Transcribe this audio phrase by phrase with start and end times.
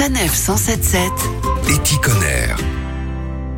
[0.00, 1.10] Sanef 177
[1.68, 2.54] Éticonner.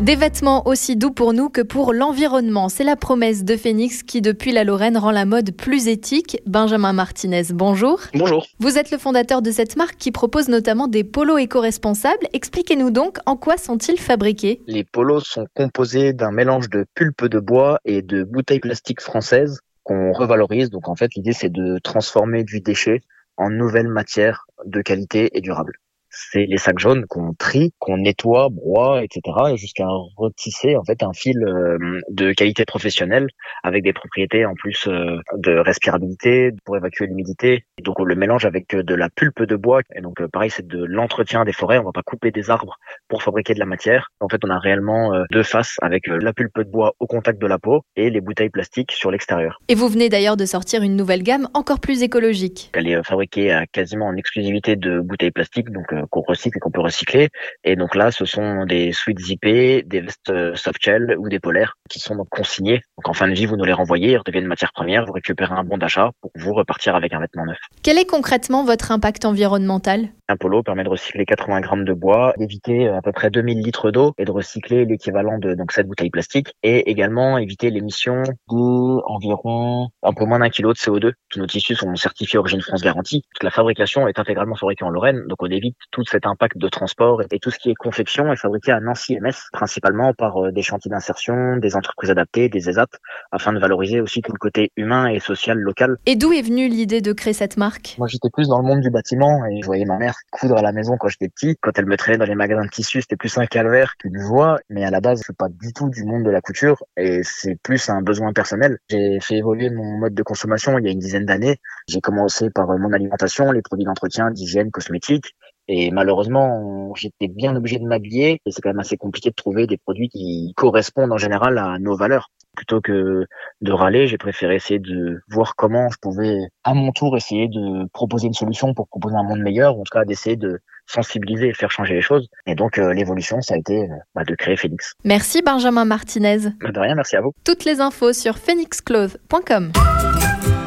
[0.00, 2.68] Des vêtements aussi doux pour nous que pour l'environnement.
[2.68, 6.42] C'est la promesse de Phoenix qui, depuis la Lorraine, rend la mode plus éthique.
[6.44, 8.00] Benjamin Martinez, bonjour.
[8.14, 8.48] Bonjour.
[8.58, 12.26] Vous êtes le fondateur de cette marque qui propose notamment des polos éco-responsables.
[12.32, 17.38] Expliquez-nous donc en quoi sont-ils fabriqués Les polos sont composés d'un mélange de pulpe de
[17.38, 20.68] bois et de bouteilles plastiques françaises qu'on revalorise.
[20.70, 23.02] Donc en fait, l'idée c'est de transformer du déchet
[23.36, 25.78] en nouvelle matière de qualité et durable
[26.14, 29.20] c'est les sacs jaunes qu'on trie, qu'on nettoie, broie, etc.
[29.52, 29.86] et jusqu'à
[30.16, 33.28] retisser en fait un fil euh, de qualité professionnelle
[33.62, 37.64] avec des propriétés en plus euh, de respirabilité pour évacuer l'humidité.
[37.82, 40.66] Donc on le mélange avec euh, de la pulpe de bois et donc pareil c'est
[40.66, 41.78] de l'entretien des forêts.
[41.78, 42.76] On va pas couper des arbres
[43.08, 44.10] pour fabriquer de la matière.
[44.20, 47.46] En fait on a réellement deux faces avec la pulpe de bois au contact de
[47.46, 49.60] la peau et les bouteilles plastiques sur l'extérieur.
[49.68, 52.70] Et vous venez d'ailleurs de sortir une nouvelle gamme encore plus écologique.
[52.74, 56.80] Elle est fabriquée quasiment en exclusivité de bouteilles plastiques donc qu'on recycle et qu'on peut
[56.80, 57.28] recycler.
[57.64, 61.76] Et donc là, ce sont des suites zippées, des vestes euh, softshell ou des polaires
[61.88, 62.82] qui sont donc consignés.
[62.96, 65.54] Donc en fin de vie, vous nous les renvoyez, ils redeviennent matière première, vous récupérez
[65.54, 67.58] un bon d'achat pour vous repartir avec un vêtement neuf.
[67.82, 70.08] Quel est concrètement votre impact environnemental?
[70.26, 73.60] Un polo permet de recycler 80 grammes de bois, d'éviter euh, à peu près 2000
[73.62, 78.22] litres d'eau et de recycler l'équivalent de donc cette bouteille plastique et également éviter l'émission
[78.48, 81.12] d'environ un peu moins d'un kilo de CO2.
[81.28, 83.22] Tous nos tissus sont certifiés Origine France Garantie.
[83.42, 87.20] La fabrication est intégralement fabriquée en Lorraine, donc on évite toute cette impact de transport
[87.30, 90.62] et tout ce qui est confection est fabriqué à Nancy MS, principalement par euh, des
[90.62, 92.88] chantiers d'insertion, des entreprises adaptées, des ESAP,
[93.30, 95.98] afin de valoriser aussi tout le côté humain et social local.
[96.06, 97.96] Et d'où est venue l'idée de créer cette marque?
[97.98, 100.62] Moi, j'étais plus dans le monde du bâtiment et je voyais ma mère coudre à
[100.62, 101.56] la maison quand j'étais petit.
[101.60, 104.58] Quand elle me traînait dans les magasins de tissus, c'était plus un calvaire qu'une joie.
[104.68, 107.22] Mais à la base, je suis pas du tout du monde de la couture et
[107.22, 108.78] c'est plus un besoin personnel.
[108.88, 111.58] J'ai fait évoluer mon mode de consommation il y a une dizaine d'années.
[111.88, 115.34] J'ai commencé par mon alimentation, les produits d'entretien, d'hygiène, cosmétiques.
[115.66, 119.66] Et malheureusement, j'étais bien obligé de m'habiller et c'est quand même assez compliqué de trouver
[119.66, 122.30] des produits qui correspondent en général à nos valeurs.
[122.54, 123.26] Plutôt que
[123.60, 127.88] de râler, j'ai préféré essayer de voir comment je pouvais à mon tour essayer de
[127.92, 131.48] proposer une solution pour proposer un monde meilleur, ou en tout cas d'essayer de sensibiliser
[131.48, 132.28] et faire changer les choses.
[132.46, 134.92] Et donc euh, l'évolution, ça a été euh, bah, de créer Phoenix.
[135.04, 136.50] Merci Benjamin Martinez.
[136.60, 137.32] Bah, de rien, merci à vous.
[137.44, 139.72] Toutes les infos sur phoenixclothes.com.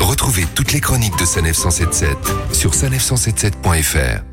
[0.00, 2.16] Retrouvez toutes les chroniques de Sanef 177
[2.52, 4.31] sur sanef177.fr.